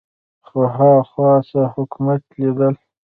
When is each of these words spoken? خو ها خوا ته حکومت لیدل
خو 0.47 0.59
ها 0.75 0.91
خوا 1.09 1.31
ته 1.49 1.61
حکومت 1.73 2.21
لیدل 2.39 2.73